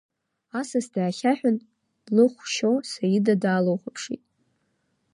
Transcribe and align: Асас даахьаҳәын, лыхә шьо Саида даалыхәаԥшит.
Асас 0.59 0.85
даахьаҳәын, 0.93 1.57
лыхә 2.15 2.41
шьо 2.53 2.71
Саида 2.89 3.33
даалыхәаԥшит. 3.41 4.23